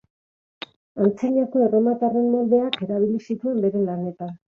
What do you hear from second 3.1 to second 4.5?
zituen bere lanetan.